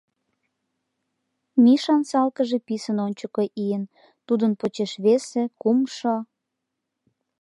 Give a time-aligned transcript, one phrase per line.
[1.63, 3.83] Мишан салкыже писын ончыко ийын,
[4.27, 6.15] тудын почеш весе, кумшо...